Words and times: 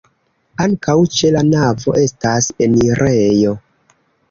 Ankaŭ 0.63 0.95
ĉe 1.17 1.31
la 1.35 1.43
navo 1.49 1.95
estas 2.05 2.51
enirejo. 2.69 3.57